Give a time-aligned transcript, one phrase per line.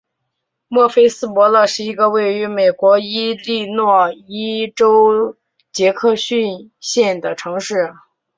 [0.67, 5.37] 莫菲斯伯勒是一个位于美国伊利诺伊州
[5.71, 7.93] 杰克逊县的城市。